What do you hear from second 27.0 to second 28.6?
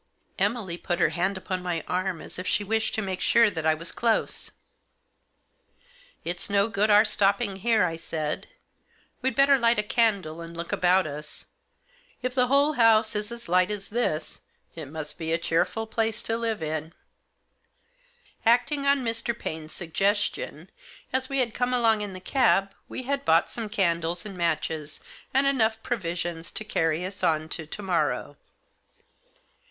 us on to to morrow.